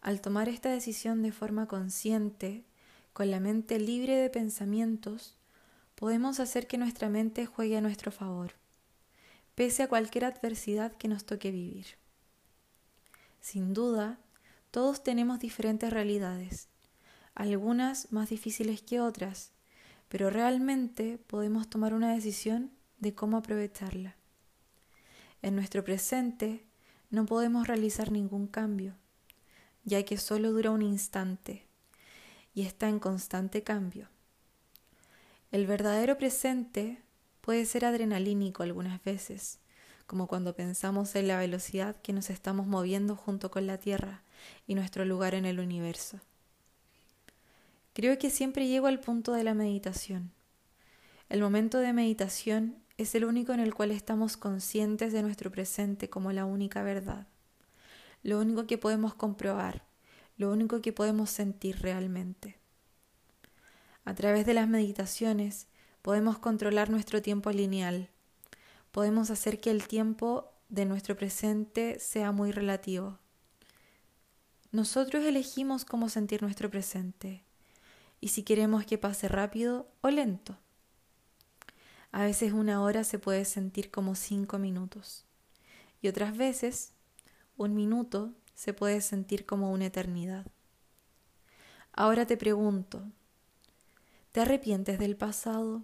Al 0.00 0.20
tomar 0.20 0.48
esta 0.48 0.70
decisión 0.70 1.22
de 1.22 1.32
forma 1.32 1.66
consciente, 1.66 2.64
con 3.12 3.30
la 3.30 3.40
mente 3.40 3.78
libre 3.78 4.16
de 4.16 4.28
pensamientos, 4.28 5.38
podemos 5.94 6.40
hacer 6.40 6.66
que 6.66 6.78
nuestra 6.78 7.08
mente 7.08 7.46
juegue 7.46 7.76
a 7.76 7.80
nuestro 7.80 8.10
favor, 8.10 8.52
pese 9.54 9.84
a 9.84 9.88
cualquier 9.88 10.24
adversidad 10.24 10.92
que 10.92 11.08
nos 11.08 11.24
toque 11.24 11.50
vivir. 11.50 11.86
Sin 13.40 13.72
duda, 13.72 14.18
todos 14.72 15.04
tenemos 15.04 15.38
diferentes 15.38 15.92
realidades, 15.92 16.68
algunas 17.34 18.10
más 18.10 18.30
difíciles 18.30 18.82
que 18.82 19.00
otras, 19.00 19.52
pero 20.08 20.28
realmente 20.28 21.18
podemos 21.18 21.70
tomar 21.70 21.94
una 21.94 22.12
decisión 22.12 22.72
de 22.98 23.14
cómo 23.14 23.36
aprovecharla. 23.36 24.16
En 25.44 25.56
nuestro 25.56 25.84
presente 25.84 26.64
no 27.10 27.26
podemos 27.26 27.68
realizar 27.68 28.10
ningún 28.10 28.46
cambio, 28.46 28.94
ya 29.84 30.02
que 30.02 30.16
solo 30.16 30.52
dura 30.52 30.70
un 30.70 30.80
instante 30.80 31.66
y 32.54 32.62
está 32.62 32.88
en 32.88 32.98
constante 32.98 33.62
cambio. 33.62 34.08
El 35.50 35.66
verdadero 35.66 36.16
presente 36.16 37.02
puede 37.42 37.66
ser 37.66 37.84
adrenalínico 37.84 38.62
algunas 38.62 39.04
veces, 39.04 39.58
como 40.06 40.28
cuando 40.28 40.56
pensamos 40.56 41.14
en 41.14 41.28
la 41.28 41.36
velocidad 41.36 41.94
que 42.00 42.14
nos 42.14 42.30
estamos 42.30 42.66
moviendo 42.66 43.14
junto 43.14 43.50
con 43.50 43.66
la 43.66 43.76
Tierra 43.76 44.22
y 44.66 44.74
nuestro 44.74 45.04
lugar 45.04 45.34
en 45.34 45.44
el 45.44 45.60
universo. 45.60 46.20
Creo 47.92 48.18
que 48.18 48.30
siempre 48.30 48.66
llego 48.66 48.86
al 48.86 48.98
punto 48.98 49.34
de 49.34 49.44
la 49.44 49.52
meditación. 49.52 50.32
El 51.28 51.42
momento 51.42 51.80
de 51.80 51.92
meditación 51.92 52.82
es 52.96 53.14
el 53.14 53.24
único 53.24 53.52
en 53.52 53.60
el 53.60 53.74
cual 53.74 53.90
estamos 53.90 54.36
conscientes 54.36 55.12
de 55.12 55.22
nuestro 55.22 55.50
presente 55.50 56.08
como 56.08 56.32
la 56.32 56.44
única 56.44 56.82
verdad, 56.82 57.26
lo 58.22 58.38
único 58.38 58.66
que 58.66 58.78
podemos 58.78 59.14
comprobar, 59.14 59.84
lo 60.36 60.50
único 60.50 60.80
que 60.80 60.92
podemos 60.92 61.30
sentir 61.30 61.80
realmente. 61.80 62.58
A 64.04 64.14
través 64.14 64.46
de 64.46 64.54
las 64.54 64.68
meditaciones 64.68 65.66
podemos 66.02 66.38
controlar 66.38 66.90
nuestro 66.90 67.20
tiempo 67.20 67.50
lineal, 67.50 68.10
podemos 68.92 69.30
hacer 69.30 69.60
que 69.60 69.70
el 69.70 69.88
tiempo 69.88 70.52
de 70.68 70.84
nuestro 70.84 71.16
presente 71.16 71.98
sea 71.98 72.30
muy 72.30 72.52
relativo. 72.52 73.18
Nosotros 74.70 75.24
elegimos 75.24 75.84
cómo 75.84 76.08
sentir 76.08 76.42
nuestro 76.42 76.70
presente 76.70 77.44
y 78.20 78.28
si 78.28 78.42
queremos 78.42 78.86
que 78.86 78.98
pase 78.98 79.28
rápido 79.28 79.88
o 80.00 80.10
lento. 80.10 80.58
A 82.14 82.22
veces 82.22 82.52
una 82.52 82.80
hora 82.80 83.02
se 83.02 83.18
puede 83.18 83.44
sentir 83.44 83.90
como 83.90 84.14
cinco 84.14 84.56
minutos 84.56 85.24
y 86.00 86.06
otras 86.06 86.36
veces 86.36 86.92
un 87.56 87.74
minuto 87.74 88.32
se 88.54 88.72
puede 88.72 89.00
sentir 89.00 89.44
como 89.46 89.72
una 89.72 89.86
eternidad. 89.86 90.46
Ahora 91.92 92.24
te 92.24 92.36
pregunto, 92.36 93.02
¿te 94.30 94.42
arrepientes 94.42 95.00
del 95.00 95.16
pasado? 95.16 95.82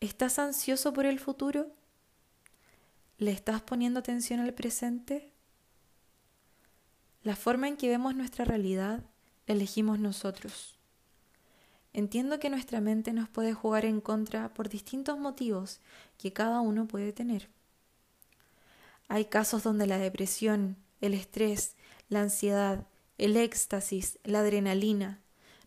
¿Estás 0.00 0.38
ansioso 0.38 0.92
por 0.92 1.06
el 1.06 1.18
futuro? 1.18 1.74
¿Le 3.16 3.30
estás 3.30 3.62
poniendo 3.62 4.00
atención 4.00 4.40
al 4.40 4.52
presente? 4.52 5.32
La 7.22 7.36
forma 7.36 7.68
en 7.68 7.78
que 7.78 7.88
vemos 7.88 8.14
nuestra 8.14 8.44
realidad 8.44 9.02
la 9.46 9.54
elegimos 9.54 9.98
nosotros. 9.98 10.79
Entiendo 11.92 12.38
que 12.38 12.50
nuestra 12.50 12.80
mente 12.80 13.12
nos 13.12 13.28
puede 13.28 13.52
jugar 13.52 13.84
en 13.84 14.00
contra 14.00 14.54
por 14.54 14.68
distintos 14.68 15.18
motivos 15.18 15.80
que 16.18 16.32
cada 16.32 16.60
uno 16.60 16.86
puede 16.86 17.12
tener. 17.12 17.48
Hay 19.08 19.24
casos 19.24 19.64
donde 19.64 19.88
la 19.88 19.98
depresión, 19.98 20.76
el 21.00 21.14
estrés, 21.14 21.74
la 22.08 22.20
ansiedad, 22.20 22.86
el 23.18 23.36
éxtasis, 23.36 24.18
la 24.22 24.40
adrenalina, 24.40 25.20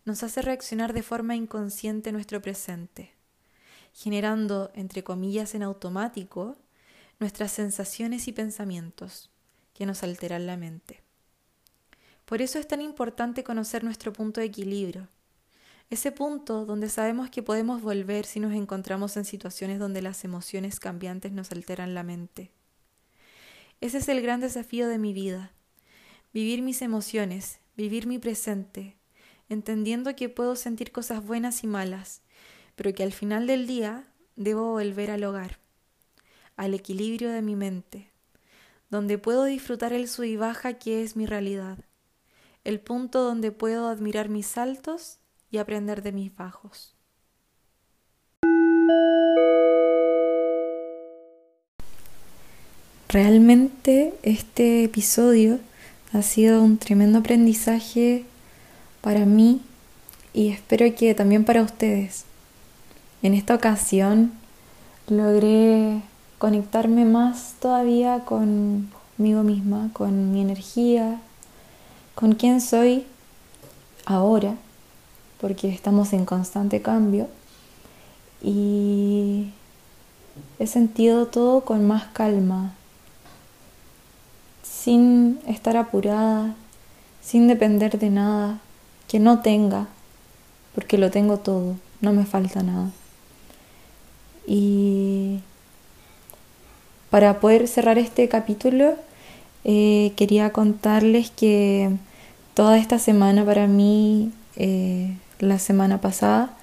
nos 0.05 0.23
hace 0.23 0.41
reaccionar 0.41 0.93
de 0.93 1.03
forma 1.03 1.35
inconsciente 1.35 2.11
nuestro 2.11 2.41
presente, 2.41 3.13
generando, 3.93 4.71
entre 4.75 5.03
comillas, 5.03 5.55
en 5.55 5.63
automático, 5.63 6.57
nuestras 7.19 7.51
sensaciones 7.51 8.27
y 8.27 8.31
pensamientos 8.31 9.29
que 9.73 9.85
nos 9.85 10.03
alteran 10.03 10.47
la 10.47 10.57
mente. 10.57 11.01
Por 12.25 12.41
eso 12.41 12.59
es 12.59 12.67
tan 12.67 12.81
importante 12.81 13.43
conocer 13.43 13.83
nuestro 13.83 14.13
punto 14.13 14.39
de 14.39 14.47
equilibrio, 14.47 15.07
ese 15.93 16.11
punto 16.11 16.65
donde 16.65 16.89
sabemos 16.89 17.29
que 17.29 17.43
podemos 17.43 17.81
volver 17.81 18.25
si 18.25 18.39
nos 18.39 18.53
encontramos 18.53 19.15
en 19.15 19.25
situaciones 19.25 19.77
donde 19.77 20.01
las 20.01 20.23
emociones 20.23 20.79
cambiantes 20.79 21.31
nos 21.31 21.51
alteran 21.51 21.93
la 21.93 22.01
mente. 22.01 22.51
Ese 23.79 23.99
es 23.99 24.09
el 24.09 24.21
gran 24.21 24.41
desafío 24.41 24.87
de 24.87 24.97
mi 24.97 25.13
vida, 25.13 25.51
vivir 26.33 26.63
mis 26.63 26.81
emociones, 26.81 27.59
vivir 27.77 28.07
mi 28.07 28.17
presente, 28.17 28.97
entendiendo 29.49 30.15
que 30.15 30.29
puedo 30.29 30.55
sentir 30.55 30.91
cosas 30.91 31.23
buenas 31.23 31.63
y 31.63 31.67
malas, 31.67 32.21
pero 32.75 32.91
que 32.95 33.03
al 33.03 33.13
final 33.13 33.45
del 33.45 33.67
día 33.67 34.03
debo 34.35 34.71
volver 34.71 35.11
al 35.11 35.23
hogar, 35.23 35.59
al 36.55 36.73
equilibrio 36.73 37.29
de 37.29 37.43
mi 37.43 37.55
mente, 37.55 38.09
donde 38.89 39.19
puedo 39.19 39.43
disfrutar 39.43 39.93
el 39.93 40.07
sub 40.07 40.25
y 40.25 40.37
baja 40.37 40.73
que 40.73 41.03
es 41.03 41.15
mi 41.15 41.27
realidad, 41.27 41.77
el 42.63 42.79
punto 42.79 43.21
donde 43.21 43.51
puedo 43.51 43.89
admirar 43.89 44.29
mis 44.29 44.47
saltos 44.47 45.19
y 45.53 45.59
aprender 45.59 46.01
de 46.01 46.11
mis 46.11 46.35
bajos. 46.35 46.95
Realmente 53.07 54.15
este 54.23 54.83
episodio 54.83 55.59
ha 56.11 56.23
sido 56.23 56.63
un 56.63 56.79
tremendo 56.79 57.19
aprendizaje 57.19 58.25
para 59.01 59.25
mí 59.25 59.61
y 60.33 60.49
espero 60.49 60.87
que 60.95 61.13
también 61.13 61.45
para 61.45 61.61
ustedes. 61.61 62.25
En 63.21 63.35
esta 63.35 63.53
ocasión 63.53 64.31
logré 65.07 66.01
conectarme 66.39 67.05
más 67.05 67.53
todavía 67.59 68.25
conmigo 68.25 69.43
misma, 69.43 69.91
con 69.93 70.33
mi 70.33 70.41
energía, 70.41 71.21
con 72.15 72.33
quién 72.33 72.59
soy 72.59 73.05
ahora 74.05 74.55
porque 75.43 75.67
estamos 75.67 76.13
en 76.13 76.23
constante 76.23 76.81
cambio 76.81 77.27
y 78.41 79.49
he 80.57 80.67
sentido 80.67 81.25
todo 81.25 81.65
con 81.65 81.85
más 81.85 82.05
calma, 82.13 82.73
sin 84.63 85.37
estar 85.45 85.75
apurada, 85.75 86.55
sin 87.21 87.49
depender 87.49 87.99
de 87.99 88.09
nada 88.09 88.61
que 89.09 89.19
no 89.19 89.41
tenga, 89.41 89.87
porque 90.75 90.97
lo 90.97 91.11
tengo 91.11 91.39
todo, 91.39 91.75
no 91.99 92.13
me 92.13 92.25
falta 92.25 92.63
nada. 92.63 92.89
Y 94.47 95.41
para 97.09 97.41
poder 97.41 97.67
cerrar 97.67 97.97
este 97.97 98.29
capítulo, 98.29 98.95
eh, 99.65 100.13
quería 100.15 100.53
contarles 100.53 101.31
que 101.31 101.89
toda 102.53 102.77
esta 102.77 102.97
semana 102.97 103.43
para 103.43 103.67
mí 103.67 104.31
eh, 104.55 105.17
la 105.43 105.59
semana 105.59 106.01
pasada. 106.01 106.55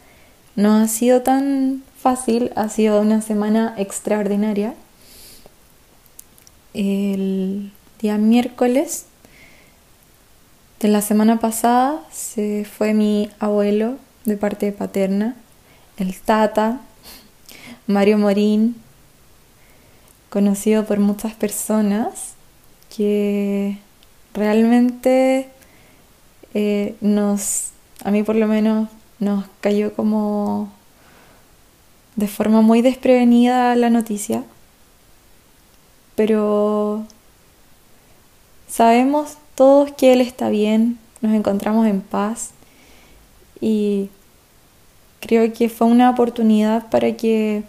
No 0.56 0.74
ha 0.74 0.88
sido 0.88 1.22
tan 1.22 1.82
fácil, 2.00 2.52
ha 2.56 2.68
sido 2.68 3.00
una 3.00 3.22
semana 3.22 3.74
extraordinaria. 3.78 4.74
El 6.74 7.72
día 8.00 8.18
miércoles 8.18 9.06
de 10.80 10.88
la 10.88 11.02
semana 11.02 11.38
pasada 11.40 12.00
se 12.10 12.64
fue 12.64 12.94
mi 12.94 13.30
abuelo 13.38 13.96
de 14.24 14.36
parte 14.36 14.72
paterna, 14.72 15.36
el 15.98 16.18
Tata, 16.18 16.80
Mario 17.86 18.18
Morín, 18.18 18.76
conocido 20.30 20.86
por 20.86 20.98
muchas 20.98 21.34
personas, 21.34 22.34
que 22.96 23.78
realmente 24.32 25.50
eh, 26.54 26.94
nos 27.00 27.70
a 28.04 28.10
mí 28.10 28.22
por 28.22 28.36
lo 28.36 28.46
menos 28.46 28.88
nos 29.18 29.44
cayó 29.60 29.94
como 29.94 30.72
de 32.16 32.28
forma 32.28 32.60
muy 32.60 32.82
desprevenida 32.82 33.74
la 33.76 33.90
noticia, 33.90 34.44
pero 36.16 37.04
sabemos 38.68 39.36
todos 39.54 39.92
que 39.92 40.12
Él 40.12 40.20
está 40.20 40.48
bien, 40.48 40.98
nos 41.20 41.32
encontramos 41.32 41.86
en 41.86 42.00
paz 42.00 42.50
y 43.60 44.10
creo 45.20 45.52
que 45.52 45.68
fue 45.68 45.86
una 45.86 46.10
oportunidad 46.10 46.90
para 46.90 47.16
que 47.16 47.62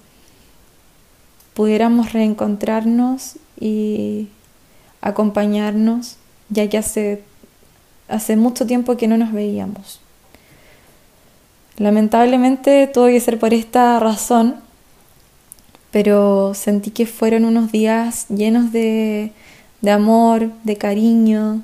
pudiéramos 1.54 2.14
reencontrarnos 2.14 3.38
y 3.60 4.30
acompañarnos, 5.02 6.18
ya 6.50 6.70
que 6.70 6.78
hace, 6.78 7.24
hace 8.08 8.36
mucho 8.36 8.66
tiempo 8.66 8.98
que 8.98 9.08
no 9.08 9.18
nos 9.18 9.32
veíamos. 9.32 10.01
Lamentablemente 11.78 12.88
tuvo 12.88 13.08
que 13.08 13.20
ser 13.20 13.40
por 13.40 13.54
esta 13.54 14.00
razón, 14.00 14.56
pero 15.92 16.54
sentí 16.54 16.92
que 16.92 17.06
fueron 17.06 17.46
unos 17.46 17.72
días 17.72 18.28
llenos 18.30 18.72
de, 18.72 19.32
de 19.82 19.92
amor, 19.92 20.52
de 20.64 20.78
cariño, 20.78 21.64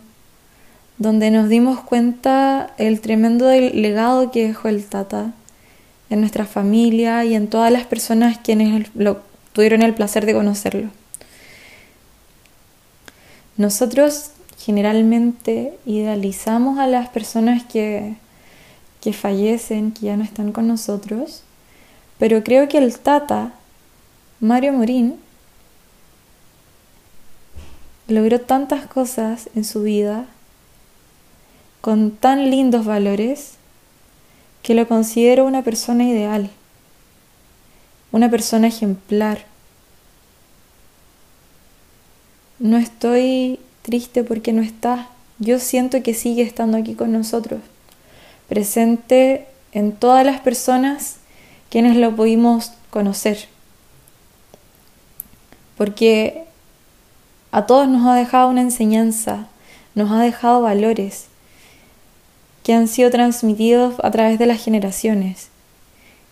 donde 0.97 1.29
nos 1.31 1.49
dimos 1.49 1.81
cuenta 1.81 2.73
el 2.77 3.01
tremendo 3.01 3.49
legado 3.51 4.31
que 4.31 4.47
dejó 4.47 4.67
el 4.67 4.85
Tata 4.85 5.33
en 6.09 6.21
nuestra 6.21 6.45
familia 6.45 7.23
y 7.25 7.35
en 7.35 7.47
todas 7.47 7.71
las 7.71 7.85
personas 7.85 8.37
quienes 8.37 8.89
lo, 8.95 9.21
tuvieron 9.53 9.81
el 9.81 9.93
placer 9.93 10.25
de 10.25 10.33
conocerlo. 10.33 10.89
Nosotros 13.57 14.31
generalmente 14.59 15.73
idealizamos 15.85 16.79
a 16.79 16.87
las 16.87 17.09
personas 17.09 17.63
que 17.63 18.15
que 19.01 19.13
fallecen, 19.13 19.91
que 19.91 20.07
ya 20.07 20.17
no 20.17 20.23
están 20.23 20.51
con 20.51 20.67
nosotros, 20.67 21.43
pero 22.17 22.43
creo 22.43 22.67
que 22.67 22.77
el 22.77 22.97
Tata, 22.97 23.53
Mario 24.39 24.73
Morín, 24.73 25.19
logró 28.07 28.41
tantas 28.41 28.87
cosas 28.87 29.49
en 29.55 29.65
su 29.65 29.83
vida 29.83 30.25
con 31.81 32.11
tan 32.11 32.49
lindos 32.49 32.85
valores 32.85 33.53
que 34.63 34.73
lo 34.73 34.87
considero 34.87 35.45
una 35.45 35.63
persona 35.63 36.03
ideal, 36.03 36.49
una 38.11 38.29
persona 38.29 38.67
ejemplar. 38.67 39.45
No 42.59 42.77
estoy 42.77 43.59
triste 43.83 44.23
porque 44.23 44.53
no 44.53 44.61
está, 44.61 45.09
yo 45.39 45.59
siento 45.59 46.01
que 46.01 46.13
sigue 46.13 46.41
estando 46.41 46.77
aquí 46.77 46.95
con 46.95 47.11
nosotros 47.11 47.61
presente 48.47 49.47
en 49.71 49.91
todas 49.91 50.25
las 50.25 50.39
personas 50.39 51.17
quienes 51.69 51.95
lo 51.97 52.15
pudimos 52.15 52.71
conocer. 52.89 53.47
Porque 55.77 56.45
a 57.51 57.65
todos 57.65 57.87
nos 57.87 58.07
ha 58.07 58.15
dejado 58.15 58.49
una 58.49 58.61
enseñanza, 58.61 59.47
nos 59.95 60.11
ha 60.11 60.21
dejado 60.21 60.61
valores 60.61 61.27
que 62.63 62.73
han 62.73 62.87
sido 62.87 63.09
transmitidos 63.09 63.95
a 64.03 64.11
través 64.11 64.39
de 64.39 64.45
las 64.45 64.63
generaciones 64.63 65.49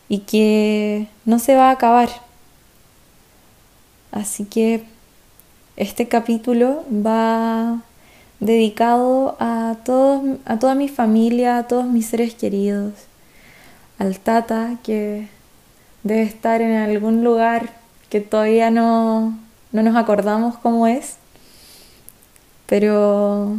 y 0.10 0.20
que 0.20 1.08
no 1.24 1.40
se 1.40 1.56
va 1.56 1.70
a 1.70 1.72
acabar. 1.72 2.10
Así 4.12 4.46
que 4.46 4.84
este 5.78 6.08
capítulo 6.08 6.84
va 6.90 7.82
dedicado 8.40 9.38
a, 9.40 9.78
todos, 9.84 10.38
a 10.46 10.60
toda 10.60 10.76
mi 10.76 10.90
familia, 10.90 11.58
a 11.58 11.68
todos 11.68 11.86
mis 11.86 12.06
seres 12.08 12.36
queridos, 12.36 12.94
al 13.98 14.20
Tata 14.20 14.78
que 14.84 15.28
debe 16.04 16.24
estar 16.24 16.62
en 16.62 16.74
algún 16.78 17.24
lugar 17.24 17.74
que 18.10 18.22
todavía 18.22 18.72
no, 18.72 19.38
no 19.72 19.84
nos 19.84 19.96
acordamos 19.96 20.58
cómo 20.58 20.88
es, 20.88 21.16
pero 22.66 23.58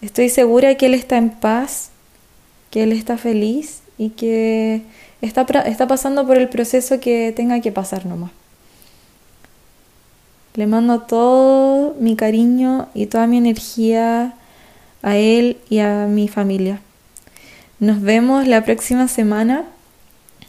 estoy 0.00 0.28
segura 0.28 0.74
que 0.76 0.86
Él 0.86 0.94
está 0.94 1.16
en 1.16 1.30
paz, 1.30 1.90
que 2.70 2.82
Él 2.82 2.92
está 2.92 3.18
feliz 3.18 3.82
y 3.98 4.10
que 4.10 4.82
está, 5.20 5.42
está 5.66 5.86
pasando 5.86 6.26
por 6.26 6.38
el 6.38 6.48
proceso 6.48 7.00
que 7.00 7.32
tenga 7.34 7.60
que 7.60 7.72
pasar 7.72 8.06
nomás. 8.06 8.30
Le 10.58 10.66
mando 10.66 11.02
todo 11.02 11.94
mi 12.00 12.16
cariño 12.16 12.88
y 12.92 13.06
toda 13.06 13.28
mi 13.28 13.38
energía 13.38 14.34
a 15.02 15.16
él 15.16 15.58
y 15.70 15.78
a 15.78 16.08
mi 16.08 16.26
familia. 16.26 16.80
Nos 17.78 18.02
vemos 18.02 18.44
la 18.44 18.64
próxima 18.64 19.06
semana 19.06 19.66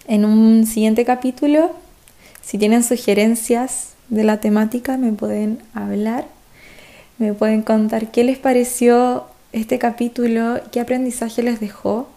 en 0.08 0.26
un 0.26 0.65
siguiente 0.65 1.06
capítulo. 1.06 1.76
Si 2.41 2.58
tienen 2.58 2.84
sugerencias 2.84 3.89
de 4.08 4.24
la 4.24 4.39
temática 4.39 4.98
me 4.98 5.12
pueden 5.12 5.60
hablar, 5.76 6.26
me 7.19 7.36
pueden 7.36 7.62
contar 7.62 8.10
qué 8.10 8.24
les 8.24 8.39
pareció 8.39 9.26
este 9.52 9.78
capítulo, 9.78 10.60
qué 10.72 10.80
aprendizaje 10.80 11.43
les 11.43 11.60
dejó. 11.60 12.10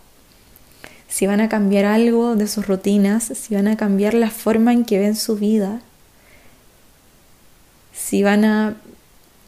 si 1.09 1.27
van 1.27 1.43
a 1.43 1.51
cambiar 1.51 1.85
algo 1.85 2.37
de 2.37 2.49
sus 2.49 2.67
rutinas, 2.67 3.25
si 3.25 3.55
van 3.55 3.69
a 3.69 3.77
cambiar 3.77 4.15
la 4.15 4.31
forma 4.31 4.73
en 4.73 4.87
que 4.87 4.99
ven 4.99 5.15
su 5.15 5.37
vida, 5.37 5.83
si 7.93 8.23
van 8.23 8.45
a 8.45 8.77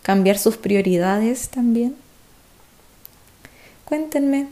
cambiar 0.03 0.39
sus 0.39 0.57
prioridades 0.57 1.49
también. 1.49 1.95
Cuéntenme 3.85 4.49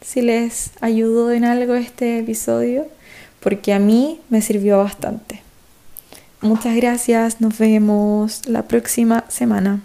si 0.00 0.22
les 0.22 0.70
ayudó 0.80 1.32
en 1.32 1.44
algo 1.44 1.74
este 1.74 2.18
episodio, 2.18 2.86
porque 3.40 3.72
a 3.72 3.78
mí 3.78 4.20
me 4.28 4.42
sirvió 4.42 4.78
bastante. 4.78 5.42
Muchas 6.40 6.74
gracias, 6.74 7.40
nos 7.40 7.58
vemos 7.58 8.48
la 8.48 8.62
próxima 8.62 9.24
semana. 9.28 9.80